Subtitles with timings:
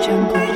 [0.00, 0.55] 江渡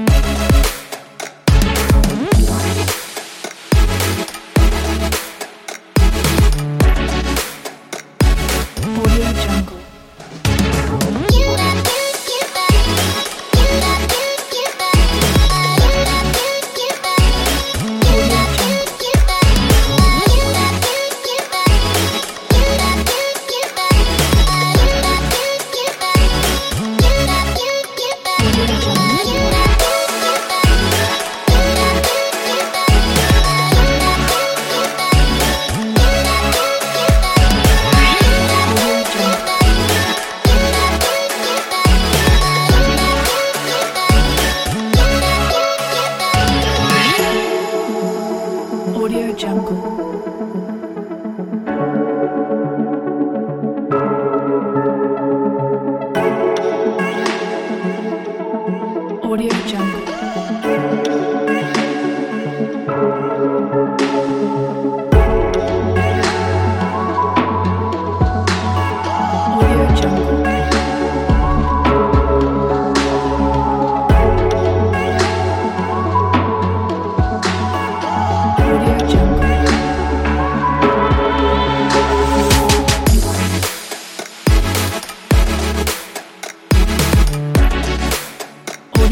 [59.31, 60.11] Audio Jungle.